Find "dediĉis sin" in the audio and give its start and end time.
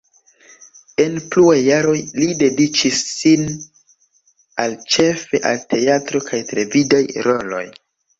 2.39-3.43